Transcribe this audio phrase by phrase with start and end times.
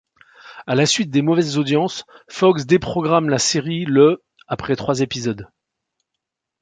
[0.65, 5.47] À la suite des mauvaises audiences, Fox déprogramme la série le après trois épisodes.